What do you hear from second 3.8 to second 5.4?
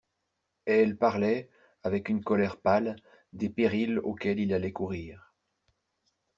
auxquels il allait courir.